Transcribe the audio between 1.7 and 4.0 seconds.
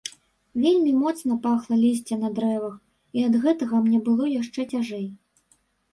лісце на дрэвах, і ад гэтага мне